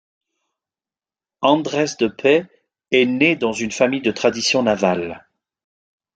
[1.41, 2.45] Andrés de Pez
[2.89, 5.27] est né dans une famille de tradition navale.